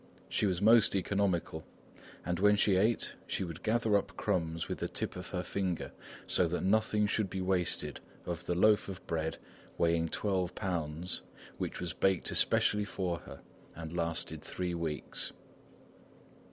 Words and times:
She 0.29 0.47
was 0.47 0.63
most 0.63 0.95
economical, 0.95 1.63
and 2.25 2.39
when 2.39 2.55
she 2.55 2.75
ate 2.75 3.13
she 3.27 3.43
would 3.43 3.61
gather 3.61 3.95
up 3.95 4.17
crumbs 4.17 4.67
with 4.67 4.79
the 4.79 4.87
tip 4.89 5.15
of 5.15 5.27
her 5.27 5.43
finger, 5.43 5.91
so 6.25 6.47
that 6.47 6.63
nothing 6.63 7.05
should 7.05 7.29
be 7.29 7.39
wasted 7.39 7.99
of 8.25 8.43
the 8.47 8.55
loaf 8.55 8.89
of 8.89 9.05
bread 9.05 9.37
weighing 9.77 10.09
twelve 10.09 10.55
pounds 10.55 11.21
which 11.59 11.79
was 11.79 11.93
baked 11.93 12.31
especially 12.31 12.83
for 12.83 13.19
her 13.19 13.41
and 13.75 13.95
lasted 13.95 14.41
three 14.41 14.73
weeks. 14.73 15.33